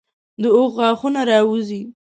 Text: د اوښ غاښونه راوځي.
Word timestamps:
د 0.41 0.43
اوښ 0.57 0.71
غاښونه 0.77 1.21
راوځي. 1.31 1.81